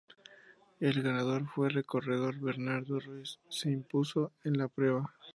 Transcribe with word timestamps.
El 0.79 1.03
ganador 1.03 1.45
fue 1.45 1.67
el 1.67 1.85
corredor 1.85 2.35
Bernardo 2.39 2.99
Ruiz 2.99 3.37
se 3.49 3.69
impuso 3.69 4.31
en 4.43 4.57
la 4.57 4.67
prueba. 4.67 5.13